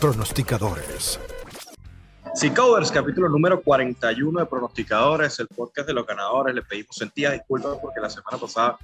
[0.00, 1.18] pronosticadores.
[2.54, 6.54] Covers, capítulo número 41 de Pronosticadores, el podcast de los ganadores.
[6.54, 8.78] Le pedimos sentidas disculpas porque la semana pasada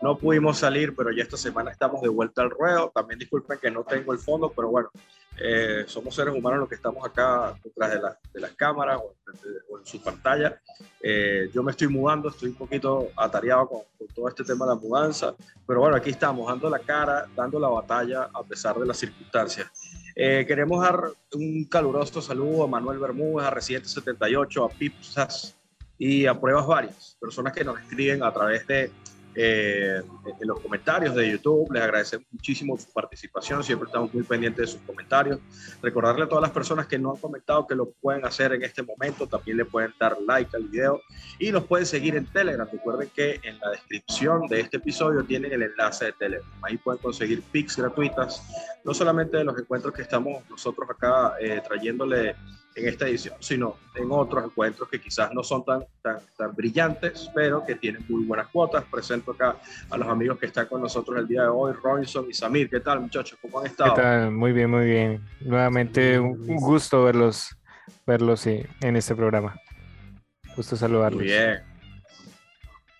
[0.00, 2.90] no pudimos salir, pero ya esta semana estamos de vuelta al ruedo.
[2.94, 4.90] También disculpen que no tengo el fondo, pero bueno,
[5.38, 8.00] eh, somos seres humanos los que estamos acá detrás de,
[8.32, 10.58] de las cámaras o, en su pantalla.
[11.02, 14.70] Eh, yo me estoy mudando, estoy un poquito atareado con, con, todo este tema de
[14.74, 15.34] la mudanza,
[15.66, 19.70] pero bueno, aquí estamos, dando la cara, dando la batalla a pesar de las circunstancias.
[20.16, 25.56] Eh, queremos dar un caluroso saludo a Manuel Bermúdez, a Residente 78, a Pipsas
[25.98, 28.90] y a Pruebas Varias, personas que nos escriben a través de
[29.36, 30.00] eh,
[30.40, 31.72] en los comentarios de YouTube.
[31.72, 35.40] Les agradecemos muchísimo su participación, siempre estamos muy pendientes de sus comentarios.
[35.82, 38.84] Recordarle a todas las personas que no han comentado que lo pueden hacer en este
[38.84, 41.00] momento, también le pueden dar like al video
[41.40, 42.68] y los pueden seguir en Telegram.
[42.70, 46.48] Recuerden que en la descripción de este episodio tienen el enlace de Telegram.
[46.62, 48.40] Ahí pueden conseguir pics gratuitas,
[48.84, 52.36] no solamente de los encuentros que estamos nosotros acá eh, trayéndole
[52.76, 57.30] en esta edición, sino en otros encuentros que quizás no son tan, tan, tan brillantes,
[57.34, 58.84] pero que tienen muy buenas cuotas.
[58.90, 59.56] Presento acá
[59.90, 62.68] a los amigos que están con nosotros el día de hoy, Robinson y Samir.
[62.68, 63.38] ¿Qué tal, muchachos?
[63.40, 63.94] ¿Cómo han estado?
[63.94, 64.32] ¿Qué tal?
[64.32, 65.24] Muy bien, muy bien.
[65.40, 67.56] Nuevamente un gusto verlos,
[68.06, 69.54] verlos en este programa.
[70.56, 71.20] Gusto saludarlos.
[71.20, 71.74] Muy bien.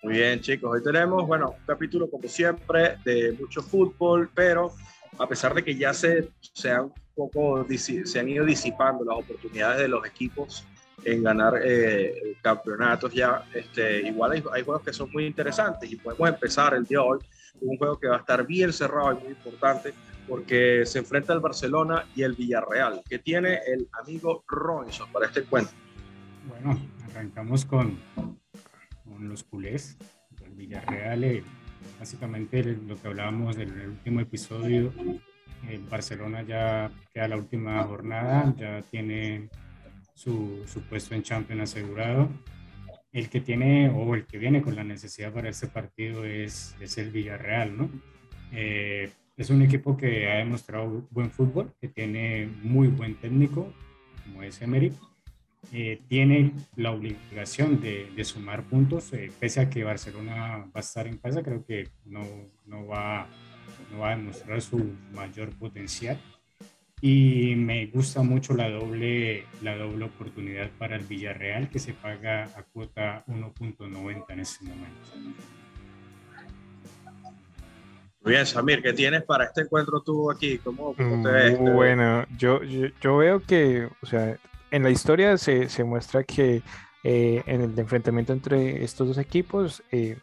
[0.03, 0.71] Muy bien, chicos.
[0.71, 4.71] Hoy tenemos, bueno, un capítulo como siempre de mucho fútbol, pero
[5.17, 9.79] a pesar de que ya se, se han poco se han ido disipando las oportunidades
[9.79, 10.65] de los equipos
[11.03, 13.43] en ganar eh, campeonatos ya.
[13.53, 17.05] Este, igual hay, hay, juegos que son muy interesantes y podemos empezar el día de
[17.05, 17.19] hoy
[17.59, 19.93] con un juego que va a estar bien cerrado y muy importante
[20.27, 25.41] porque se enfrenta el Barcelona y el Villarreal, que tiene el amigo Robinson para este
[25.41, 25.75] encuentro.
[26.47, 26.79] Bueno,
[27.09, 27.99] arrancamos con,
[29.03, 29.97] con los culés.
[30.43, 31.43] El Villarreal, eh,
[31.99, 34.93] básicamente lo que hablábamos en el último episodio,
[35.69, 39.49] el Barcelona ya queda la última jornada, ya tiene
[40.13, 42.29] su, su, puesto en Champions asegurado.
[43.11, 46.97] El que tiene o el que viene con la necesidad para este partido es, es
[46.97, 47.89] el Villarreal, ¿no?
[48.51, 53.73] Eh, es un equipo que ha demostrado buen fútbol, que tiene muy buen técnico,
[54.23, 54.93] como es Emery.
[55.73, 60.79] Eh, tiene la obligación de, de sumar puntos, eh, pese a que Barcelona va a
[60.79, 62.23] estar en casa, creo que no,
[62.65, 63.27] no va
[63.91, 66.17] no va a demostrar su mayor potencial.
[67.01, 72.45] Y me gusta mucho la doble, la doble oportunidad para el Villarreal, que se paga
[72.55, 75.09] a cuota 1.90 en este momento.
[78.21, 80.57] Muy bien, Samir, ¿qué tienes para este encuentro tú aquí?
[80.57, 81.59] ¿Cómo, te ves?
[81.59, 84.39] Bueno, yo, yo, yo, veo que, o sea,
[84.75, 86.61] en la historia se, se muestra que
[87.05, 90.17] eh, en el enfrentamiento entre estos dos equipos eh,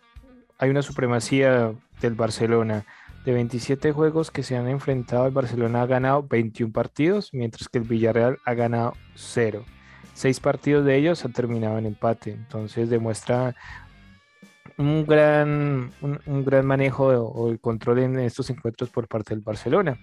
[0.58, 2.84] hay una supremacía del Barcelona
[3.24, 7.78] de 27 juegos que se han enfrentado, el Barcelona ha ganado 21 partidos, mientras que
[7.78, 9.64] el Villarreal ha ganado 0.
[10.12, 13.54] Seis partidos de ellos han terminado en empate, entonces demuestra
[14.78, 19.98] un gran, un, gran manejo o el control en estos encuentros por parte del Barcelona.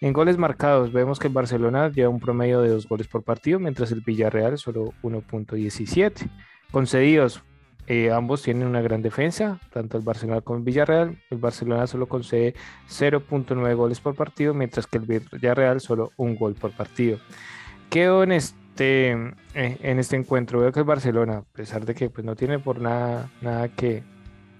[0.00, 3.58] En goles marcados, vemos que el Barcelona lleva un promedio de dos goles por partido,
[3.58, 6.28] mientras el Villarreal solo 1.17.
[6.70, 7.42] Concedidos,
[7.88, 11.18] eh, ambos tienen una gran defensa, tanto el Barcelona como el Villarreal.
[11.30, 12.54] El Barcelona solo concede
[12.86, 17.18] 0.9 goles por partido, mientras que el Villarreal solo un gol por partido.
[17.88, 18.32] Quedo en
[18.80, 20.60] eh, en este encuentro.
[20.60, 24.02] Veo que el Barcelona, a pesar de que pues, no tiene por nada, nada que,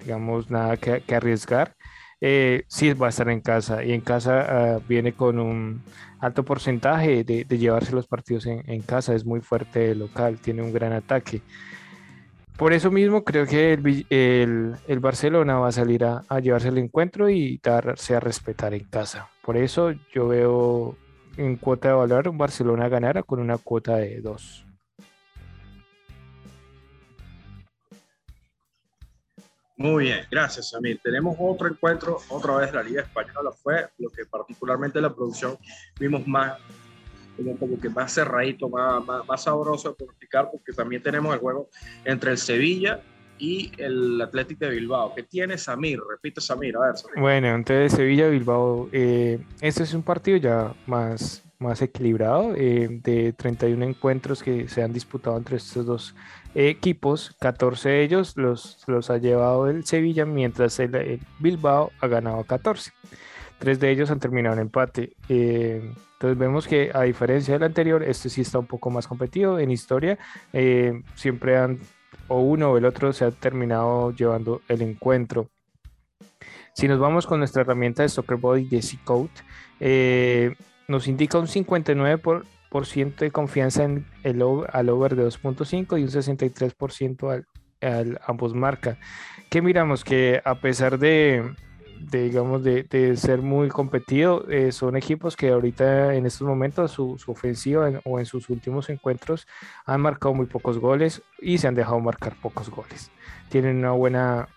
[0.00, 1.74] digamos, nada que, arriesgar,
[2.20, 5.82] eh, sí va a estar en casa y en casa ah, viene con un
[6.20, 10.92] alto porcentaje de, llevarse los partidos en, casa, es muy fuerte local, tiene un gran
[10.92, 11.42] ataque.
[12.56, 17.60] Por eso mismo creo que el, Barcelona va a salir a, llevarse el encuentro y
[17.62, 19.28] darse a respetar en casa.
[19.42, 20.96] Por eso yo veo
[21.38, 24.64] en cuota de valor Barcelona ganara con una cuota de 2.
[29.76, 31.00] Muy bien, gracias Samir.
[31.00, 35.56] Tenemos otro encuentro, otra vez la Liga Española fue lo que particularmente la producción
[36.00, 36.58] vimos más
[37.60, 41.68] como, que más cerradito, más, más, sabroso de pronosticar, porque también tenemos el juego
[42.04, 43.00] entre el Sevilla
[43.38, 45.14] y el Atlético de Bilbao.
[45.14, 46.00] ¿Qué tiene Samir?
[46.08, 46.94] Repite Samir, a ver.
[47.16, 53.84] Bueno, entonces Sevilla-Bilbao, eh, este es un partido ya más, más equilibrado, eh, de 31
[53.84, 56.14] encuentros que se han disputado entre estos dos
[56.54, 62.06] equipos, 14 de ellos los, los ha llevado el Sevilla, mientras el, el Bilbao ha
[62.06, 62.92] ganado 14.
[63.58, 65.14] Tres de ellos han terminado en empate.
[65.28, 69.58] Eh, entonces vemos que a diferencia del anterior, este sí está un poco más competido
[69.60, 70.18] en historia.
[70.52, 71.78] Eh, siempre han,
[72.28, 75.48] o uno o el otro se ha terminado llevando el encuentro.
[76.74, 79.30] Si nos vamos con nuestra herramienta de Soccer Body de C-Code,
[79.80, 80.54] eh,
[80.86, 84.42] nos indica un 59% de confianza en el
[84.72, 87.46] al over de 2.5 y un 63% al,
[87.80, 88.98] al ambos marca.
[89.50, 91.52] Que miramos que a pesar de,
[92.00, 97.90] digamos, de, ser muy competido, eh, son equipos que ahorita en estos momentos su, ofensiva
[98.04, 99.46] o en sus últimos encuentros
[99.84, 103.10] han marcado muy pocos goles y se han dejado marcar pocos goles.
[103.48, 104.48] Tienen una buena,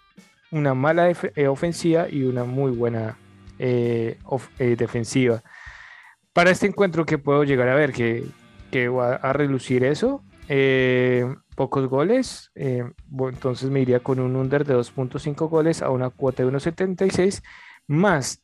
[0.51, 3.17] una mala eh, ofensiva y una muy buena
[3.59, 4.17] eh,
[4.57, 5.43] defensiva.
[6.33, 8.25] Para este encuentro que puedo llegar a ver que,
[8.71, 10.23] que va a relucir eso,
[11.55, 12.83] pocos goles, eh,
[13.19, 17.43] entonces me iría con un under de 2.5 goles a una cuota de 1.76
[17.88, 18.41] más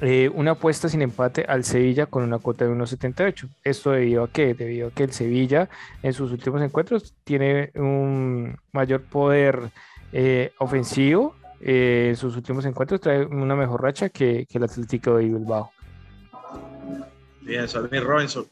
[0.00, 3.48] eh, una apuesta sin empate al Sevilla con una cuota de 1.78.
[3.64, 5.68] Esto debido a que, debido a que el Sevilla
[6.02, 9.70] en sus últimos encuentros tiene un mayor poder
[10.12, 11.34] eh, ofensivo.
[11.60, 15.72] en sus últimos encuentros trae una mejor racha que, que el Atlético de Bilbao.
[17.42, 18.46] Bien, Salmi Robinson.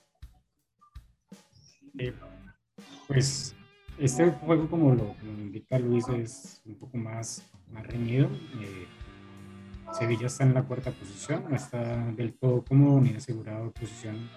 [3.09, 3.57] Pues
[3.99, 8.27] este juego, como lo, indica Luis, es un poco más, más reñido.
[8.61, 8.87] Eh,
[9.99, 14.29] Sevilla está en la cuarta posición, no está del todo cómodo ni asegurado posición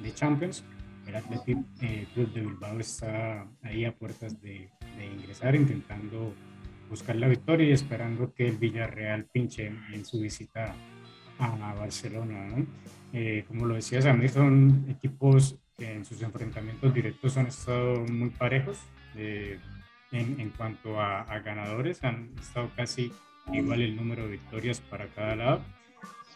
[0.00, 0.62] de Champions.
[1.06, 4.70] El Athletic eh, Club de Bilbao está ahí a puertas de,
[5.14, 6.34] ingresar, intentando
[6.90, 10.74] buscar la victoria y esperando que el Villarreal pinche en, su visita
[11.38, 12.64] a, Barcelona.
[13.12, 18.04] Eh, como lo decías, a mí son equipos que en sus enfrentamientos directos han estado
[18.06, 18.78] muy parejos.
[19.16, 19.58] Eh,
[20.10, 23.12] en, cuanto a, ganadores, han estado casi
[23.52, 25.62] igual el número de victorias para cada lado.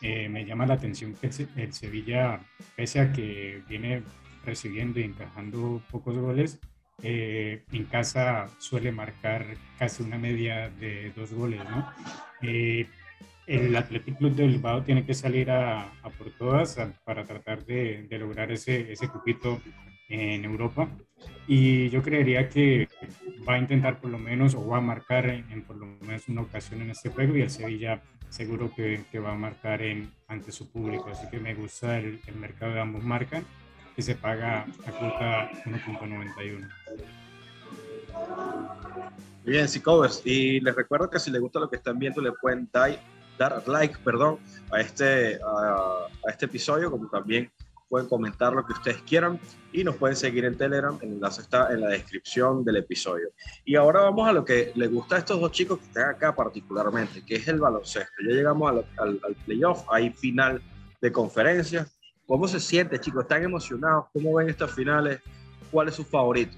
[0.01, 2.41] Eh, me llama la atención que el, Sevilla,
[2.77, 4.03] pese a que viene
[4.45, 6.59] recibiendo y encajando pocos goles,
[7.03, 9.47] eh, en casa suele marcar
[9.79, 11.91] casi una media de dos goles, ¿no?
[13.47, 18.19] El Athletic Club de Bilbao tiene que salir a, por todas para tratar de, de,
[18.19, 19.61] lograr ese, ese cupito
[20.09, 20.89] en Europa
[21.47, 22.89] y yo creería que
[23.49, 26.43] va a intentar por lo menos o va a marcar en, por lo menos una
[26.43, 30.53] ocasión en este juego y el Sevilla seguro que, que va a marcar en, ante
[30.53, 31.11] su público.
[31.11, 33.45] Así que me gusta el, el mercado de ambos marcan
[33.95, 36.69] que se paga a cuota 1.91.
[39.45, 42.69] Bien, covers Y les recuerdo que si les gusta lo que están viendo, le pueden
[42.73, 42.99] dar,
[43.67, 44.39] like perdón,
[44.71, 47.51] a, este, a, este episodio, como también
[47.89, 49.39] pueden comentar lo que ustedes quieran
[49.71, 53.29] y nos pueden seguir en Telegram, el enlace está en la descripción del episodio.
[53.67, 56.35] Y ahora vamos a lo que les gusta a estos dos chicos que están acá
[56.35, 58.13] particularmente, que es el baloncesto.
[58.27, 60.63] Ya llegamos al, playoff, hay final
[61.03, 61.87] de conferencia.
[62.27, 63.25] ¿Cómo se siente, chicos?
[63.25, 64.07] ¿Están emocionados?
[64.15, 65.21] ¿Cómo ven estas finales?
[65.71, 66.57] ¿Cuál es su favorito?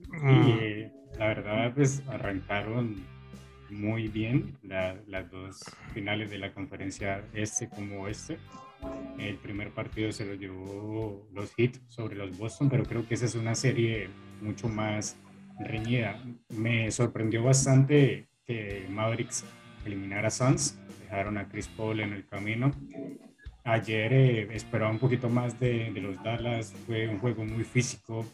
[0.00, 2.96] Y la verdad, pues arrancaron
[3.70, 5.60] muy bien las dos
[5.92, 8.38] finales de la conferencia este como este.
[9.18, 13.26] El primer partido se lo llevó los Heat sobre los Boston, pero creo que esa
[13.26, 14.08] es una serie
[14.40, 15.16] mucho más
[15.58, 16.22] reñida.
[16.50, 19.44] Me sorprendió bastante que Mavericks
[19.84, 22.70] eliminara a Suns, dejaron a Chris Paul en el camino.
[23.64, 28.24] Ayer eh, esperaba un poquito más de los Dallas, fue un juego muy físico.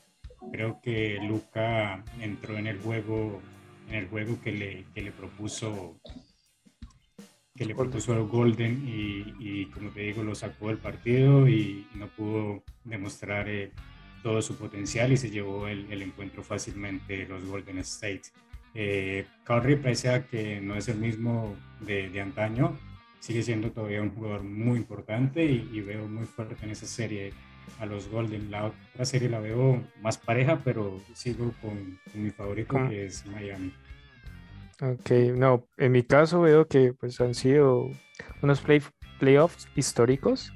[0.52, 3.40] Creo que Luca entró en el juego
[3.88, 6.00] en el juego que le, que le propuso
[7.56, 12.64] que le propuso Golden y, como te digo lo sacó del partido y no pudo
[12.82, 13.70] demostrar eh,
[14.24, 18.22] todo su potencial y se llevó el, el encuentro fácilmente los Golden State.
[18.74, 22.76] Eh, Curry, pese a que no es el mismo de, de antaño,
[23.24, 27.32] sigue siendo todavía un jugador muy importante y, veo muy fuerte en esa serie
[27.80, 28.50] a los Golden.
[28.50, 33.72] La otra serie la veo más pareja, pero sigo con, mi favorito que es Miami.
[34.80, 37.90] Ok, no, en mi caso veo que pues han sido
[38.42, 38.62] unos
[39.18, 40.52] playoffs históricos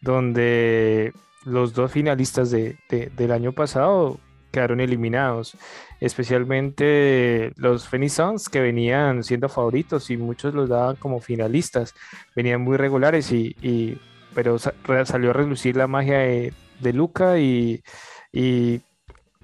[0.00, 1.12] donde
[1.44, 5.56] los dos finalistas de, del año pasado quedaron eliminados,
[6.00, 11.94] especialmente los Phoenix Suns que venían siendo favoritos y muchos los daban como finalistas,
[12.34, 13.98] venían muy regulares y,
[14.34, 17.82] pero salió a relucir la magia de, Luca y,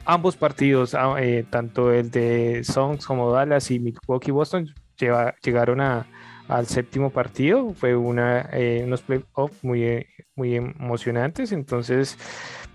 [0.04, 6.66] ambos partidos, ah, eh, tanto el de Songs como Dallas y Milwaukee Boston, llegaron al
[6.66, 7.74] séptimo partido.
[7.74, 11.52] Fue una, eh, unos playoffs muy, muy emocionantes.
[11.52, 12.18] Entonces,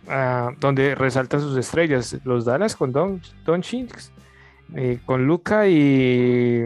[0.08, 3.62] ah, donde resaltan sus estrellas, los Dallas con Don, Don
[4.76, 6.66] eh, con Luca y,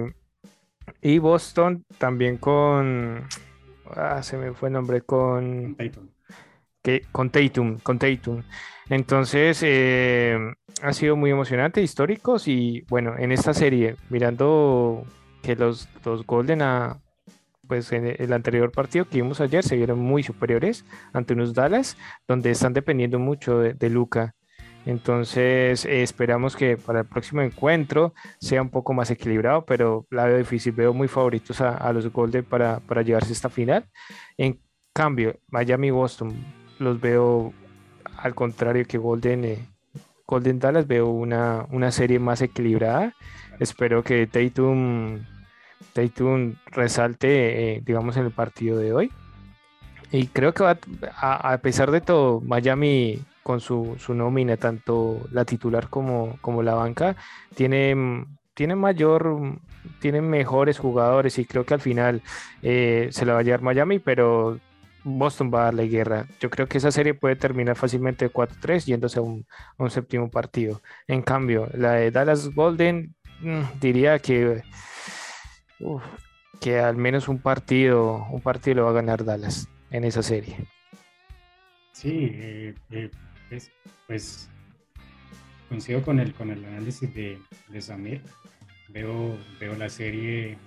[1.02, 3.28] y Boston también con.
[3.96, 5.76] Ah, se me fue el nombre, con.
[6.82, 8.44] Que, con Tatum, con Tatum.
[8.90, 10.38] Entonces, eh,
[10.82, 15.06] ha sido muy emocionante, históricos y bueno, en esta serie, mirando
[15.42, 16.62] que los, los Golden
[17.68, 21.98] pues en el anterior partido que vimos ayer se vieron muy superiores ante unos Dallas,
[22.28, 24.36] donde están dependiendo mucho de, de Luca.
[24.86, 30.38] Entonces esperamos que para el próximo encuentro sea un poco más equilibrado, pero la veo
[30.38, 30.74] difícil.
[30.74, 33.86] Veo muy favoritos a, los Golden para, para, llevarse esta final.
[34.38, 34.60] En
[34.94, 36.34] cambio, Miami-Boston
[36.80, 37.54] los veo
[38.18, 39.66] al contrario que Golden, eh,
[40.28, 43.14] Golden Dallas, veo una, una, serie más equilibrada.
[43.60, 45.20] Espero que Tatum,
[45.94, 49.12] Tatum resalte, eh, digamos, en el partido de hoy.
[50.12, 55.90] Y creo que a pesar de todo, Miami con su, su nómina, tanto la titular
[55.90, 57.16] como, como la banca,
[57.56, 57.96] tiene,
[58.76, 59.60] mayor,
[60.00, 62.22] tiene mejores jugadores y creo que al final
[62.62, 64.60] eh, se la va a llevar Miami, pero
[65.04, 66.26] Boston va a darle guerra.
[66.40, 69.46] Yo creo que esa serie puede terminar fácilmente 4-3 yéndose a un,
[69.78, 70.82] un, séptimo partido.
[71.08, 74.64] En cambio, la de Dallas Golden mm, diría que,
[76.62, 80.58] que al menos un partido, un partido lo va a ganar Dallas en esa serie.
[81.92, 83.12] Sí, eh, eh,
[84.08, 84.50] pues
[85.70, 87.38] coincido con el, con el análisis de,
[87.70, 88.22] de Samir.
[88.90, 90.58] Veo, veo la serie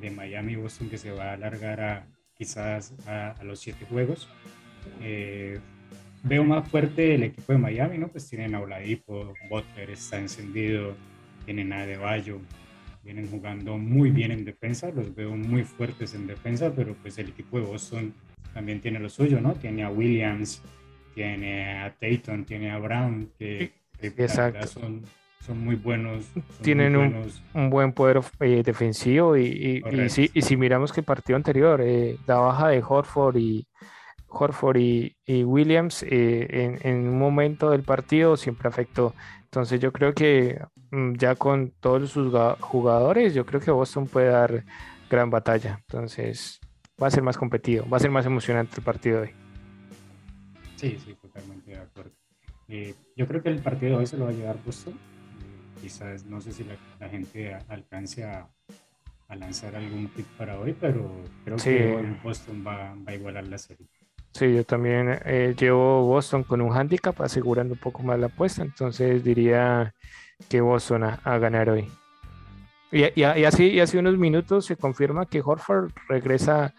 [0.00, 2.06] de Miami-Boston que se va a alargar a
[2.36, 4.28] quizás a, los siete juegos.
[5.00, 5.58] Eh,
[6.22, 8.08] veo más fuerte el equipo de Miami, ¿no?
[8.08, 10.94] Pues tienen a Oladipo, Butler está encendido,
[11.44, 12.40] tienen a Adebayo,
[13.04, 17.28] vienen jugando muy bien en defensa, los veo muy fuertes en defensa, pero pues el
[17.28, 18.14] equipo de Boston
[18.54, 19.54] también tiene lo suyo, ¿no?
[19.54, 20.62] Tiene a Williams,
[21.14, 23.72] tiene a Tatum, tiene a Brown, que,
[24.28, 25.02] son,
[25.40, 26.24] son, muy buenos.
[26.60, 31.36] Tienen Un, buen poder eh, defensivo y, y, si, y, si, miramos que el partido
[31.36, 33.66] anterior, eh, la baja de Horford y,
[34.28, 35.14] Horford y,
[35.44, 39.14] Williams eh, en, en, un momento del partido siempre afectó.
[39.44, 40.58] Entonces yo creo que
[40.90, 44.64] mm, ya con todos sus jugadores, yo creo que Boston puede dar
[45.10, 45.78] gran batalla.
[45.82, 46.58] Entonces
[47.00, 49.41] va a ser más competido, va a ser más emocionante el partido de hoy.
[50.82, 52.10] Sí, sí, totalmente de acuerdo.
[52.66, 54.94] Eh, yo creo que el partido de hoy se lo va a llevar Boston.
[54.94, 58.48] Eh, quizás no sé si la, gente alcance a,
[59.28, 61.08] lanzar algún pick para hoy, pero
[61.44, 63.86] creo que Boston va, a igualar la serie.
[64.32, 68.62] Sí, yo también eh, llevo Boston con un handicap asegurando un poco más la apuesta,
[68.62, 69.94] entonces diría
[70.48, 71.88] que Boston a, ganar hoy.
[72.90, 76.74] Y, y, así, y hace unos minutos se confirma que Horford regresa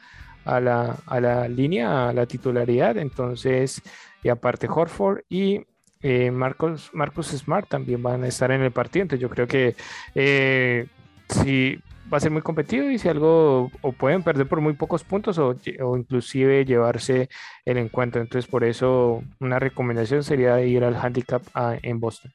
[0.45, 2.97] a la, a la línea, a la titularidad.
[2.97, 3.81] Entonces,
[4.23, 5.61] y aparte Horford y
[6.01, 9.03] eh, Marcos, Marcus Smart también van a estar en el partido.
[9.03, 9.75] Entonces, yo creo que
[10.15, 10.87] eh,
[11.29, 11.79] si
[12.11, 15.37] va a ser muy competido y si algo o pueden perder por muy pocos puntos
[15.37, 17.29] o, o, inclusive llevarse
[17.65, 18.21] el encuentro.
[18.21, 21.41] Entonces, por eso una recomendación sería ir al handicap
[21.81, 22.31] en Boston.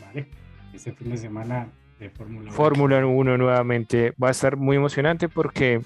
[0.00, 0.28] Vale,
[0.72, 1.68] este fin de semana
[1.98, 2.52] de Fórmula 1.
[2.52, 5.80] Fórmula 1 nuevamente va a estar muy emocionante porque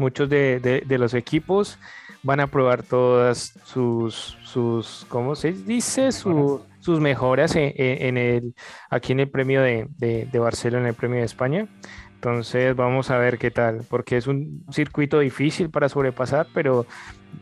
[0.00, 1.78] muchos de, los equipos
[2.22, 6.10] van a probar todas sus, sus ¿cómo se dice?
[6.12, 8.54] sus mejoras en, el,
[8.88, 11.68] aquí en el premio de, de, Barcelona, en el premio de España.
[12.14, 16.86] Entonces vamos a ver qué tal, porque es un circuito difícil para sobrepasar, pero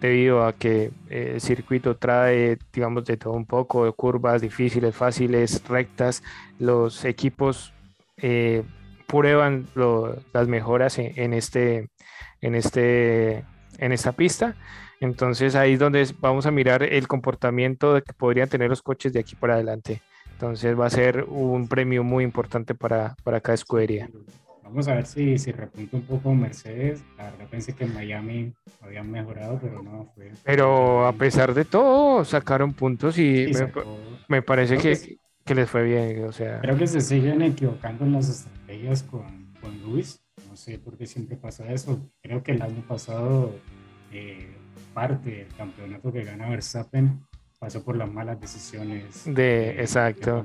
[0.00, 5.64] debido a que eh, el circuito trae, digamos, de todo un poco, curvas difíciles, fáciles,
[5.66, 6.22] rectas,
[6.60, 7.72] los equipos
[8.18, 8.62] eh,
[9.08, 9.66] prueban
[10.32, 11.88] las mejoras en, este,
[12.40, 13.44] en, este,
[13.78, 14.54] en esta pista.
[15.00, 19.20] Entonces ahí es donde vamos a mirar el comportamiento que podrían tener los coches de
[19.20, 20.02] aquí para adelante.
[20.32, 24.08] Entonces va a ser un premio muy importante para, para cada escudería.
[24.62, 27.02] Vamos a ver si, si repunta un poco Mercedes.
[27.16, 30.30] La verdad pensé que en Miami habían mejorado, pero no fue.
[30.44, 33.50] Pero a pesar de todo, sacaron puntos y
[34.28, 35.18] me, parece que, que,
[35.54, 36.24] les fue bien.
[36.24, 36.60] O sea...
[36.60, 40.20] Creo que se siguen equivocando en las estrategias con, con Luis
[40.58, 42.10] sé por qué siempre pasa eso.
[42.20, 43.54] Creo que el año pasado
[44.12, 44.48] eh,
[44.92, 47.20] parte del campeonato que gana Verstappen
[47.60, 49.22] pasó por las malas decisiones.
[49.24, 50.44] De, exacto.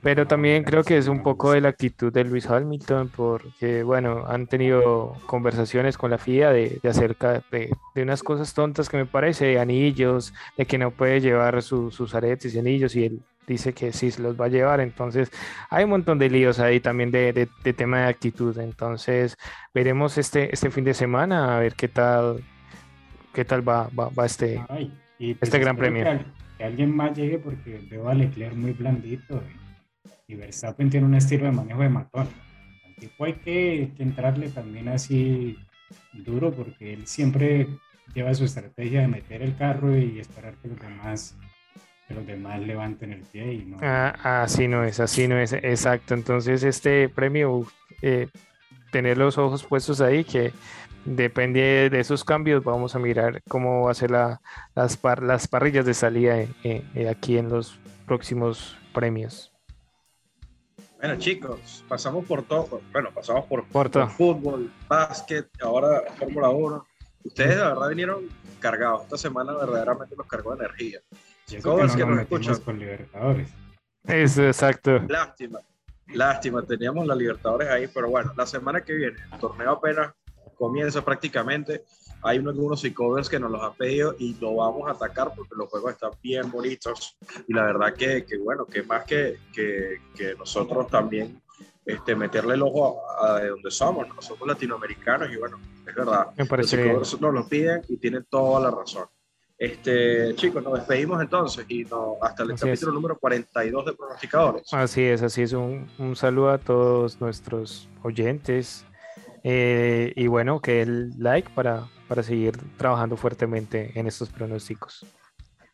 [0.00, 4.24] Pero también creo que es un poco de la actitud de Luis Hamilton, porque, bueno,
[4.28, 9.46] han tenido conversaciones con la FIA de, acerca de, unas cosas tontas que me parece,
[9.46, 13.92] de anillos, de que no puede llevar sus aretes y anillos, y él dice que
[13.92, 14.80] sí se los va a llevar.
[14.80, 15.30] Entonces,
[15.70, 18.56] hay un montón de líos ahí también de, tema de actitud.
[18.58, 19.36] Entonces,
[19.74, 22.44] veremos este, este fin de semana a ver qué tal,
[23.32, 26.04] qué tal va, va, este, pues este gran premio.
[26.58, 29.42] Que, alguien más llegue porque veo a Leclerc muy blandito
[30.26, 32.28] y, Verstappen tiene un estilo de manejo de matón.
[32.84, 35.56] Al tipo hay que, que entrarle también así
[36.12, 37.66] duro porque él siempre
[38.14, 41.36] lleva su estrategia de meter el carro y esperar que los demás
[42.14, 43.78] los demás levanten el pie y no.
[43.82, 46.14] Ah, así no es, así no es, exacto.
[46.14, 47.66] Entonces, este premio,
[48.02, 48.28] eh,
[48.90, 50.52] tener los ojos puestos ahí, que
[51.04, 54.40] depende de esos cambios, vamos a mirar cómo va a ser la,
[54.74, 56.36] las, las parrillas de salida
[57.10, 59.52] aquí en los próximos premios.
[60.98, 62.80] Bueno, chicos, pasamos por todo.
[62.92, 66.86] Bueno, pasamos por, por, fútbol, básquet, ahora Fórmula 1.
[67.22, 69.02] Ustedes de verdad vinieron cargados.
[69.04, 71.00] Esta semana verdaderamente nos cargó energía.
[71.48, 72.60] Chicos, que, no nos escuchan.
[72.60, 73.48] con Libertadores.
[74.04, 74.98] Eso, exacto.
[75.08, 75.60] Lástima.
[76.08, 80.12] Lástima, teníamos la Libertadores ahí, pero bueno, la semana que viene, el torneo apenas
[80.56, 81.84] comienza prácticamente.
[82.22, 85.54] Hay unos, unos covers que nos los han pedido y lo vamos a atacar porque
[85.56, 87.16] los juegos están bien bonitos.
[87.46, 91.40] Y la verdad que, que bueno, que más que, que, que nosotros también
[91.86, 96.26] este, meterle el ojo a, de donde somos, nosotros somos latinoamericanos y bueno, es verdad.
[96.36, 99.06] Me parece los covers nos lo piden y tienen toda la razón.
[99.58, 104.72] Este, chicos, nos despedimos entonces y no, hasta el capítulo número 42 de Pronosticadores.
[104.72, 105.52] Así es, así es.
[105.52, 108.86] Un, un saludo a todos nuestros oyentes.
[109.42, 115.04] Eh, y bueno, que el like para, para seguir trabajando fuertemente en estos pronósticos.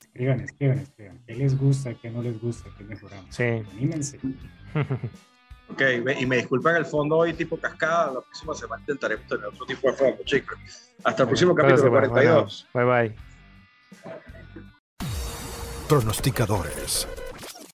[0.00, 1.20] Escriban, escriban, escriban.
[1.26, 1.92] ¿Qué les gusta?
[1.94, 2.70] ¿Qué no les gusta?
[2.78, 3.34] ¿Qué mejoramos?
[3.34, 3.42] Sí.
[3.42, 4.18] Anímense.
[5.68, 5.82] ok,
[6.20, 8.12] y me disculpan el fondo hoy tipo cascada.
[8.12, 10.58] La próxima semana intentaremos tener otro tipo de fondo, chicos.
[11.02, 12.68] Hasta el próximo capítulo 42.
[12.72, 13.33] bye bye.
[15.88, 17.06] Pronosticadores